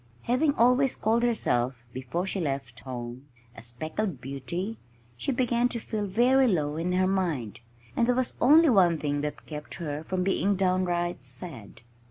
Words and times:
Having 0.23 0.55
always 0.55 0.95
called 0.95 1.21
herself 1.21 1.83
(before 1.93 2.25
she 2.25 2.39
left 2.39 2.79
home) 2.79 3.27
a 3.55 3.61
"speckled 3.61 4.19
beauty," 4.19 4.79
she 5.15 5.31
began 5.31 5.69
to 5.69 5.79
feel 5.79 6.07
very 6.07 6.47
low 6.47 6.75
in 6.75 6.93
her 6.93 7.05
mind. 7.05 7.59
And 7.95 8.07
there 8.07 8.15
was 8.15 8.33
only 8.41 8.71
one 8.71 8.97
thing 8.97 9.21
that 9.21 9.45
kept 9.45 9.75
her 9.75 10.03
from 10.03 10.23
being 10.23 10.55
downright 10.55 11.23
sad. 11.23 11.81